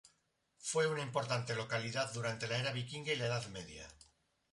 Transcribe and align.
Fue 0.57 0.87
una 0.87 1.03
importante 1.03 1.53
localidad 1.53 2.11
durante 2.11 2.47
la 2.47 2.57
era 2.57 2.71
vikinga 2.71 3.13
y 3.13 3.17
la 3.17 3.27
Edad 3.27 3.45
Media. 3.49 3.87